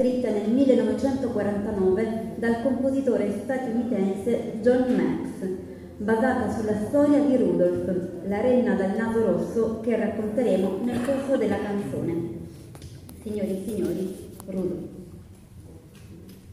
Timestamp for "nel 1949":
0.30-2.32